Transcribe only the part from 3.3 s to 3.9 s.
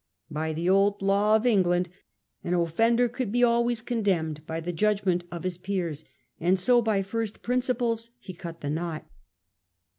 be always